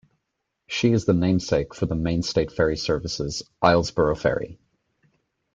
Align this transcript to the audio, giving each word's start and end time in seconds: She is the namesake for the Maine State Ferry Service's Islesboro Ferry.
She 0.65 0.93
is 0.93 1.05
the 1.05 1.13
namesake 1.13 1.75
for 1.75 1.85
the 1.85 1.93
Maine 1.93 2.23
State 2.23 2.51
Ferry 2.51 2.75
Service's 2.75 3.43
Islesboro 3.63 4.17
Ferry. 4.17 4.57